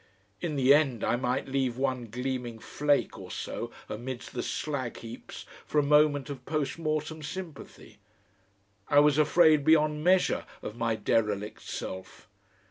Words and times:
In 0.41 0.55
the 0.55 0.73
end 0.73 1.03
I 1.03 1.15
might 1.15 1.47
leave 1.47 1.77
one 1.77 2.07
gleaming 2.09 2.57
flake 2.57 3.19
or 3.19 3.29
so 3.29 3.69
amidst 3.87 4.33
the 4.33 4.41
slag 4.41 4.97
heaps 4.97 5.45
for 5.67 5.77
a 5.77 5.83
moment 5.83 6.27
of 6.31 6.43
postmortem 6.43 7.21
sympathy. 7.21 7.99
I 8.87 8.97
was 8.99 9.19
afraid 9.19 9.63
beyond 9.63 10.03
measure 10.03 10.47
of 10.63 10.75
my 10.75 10.95
derelict 10.95 11.61
self. 11.61 12.27